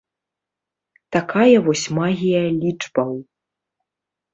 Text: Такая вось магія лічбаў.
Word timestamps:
Такая 1.17 1.57
вось 1.67 1.85
магія 2.01 2.43
лічбаў. 2.61 3.13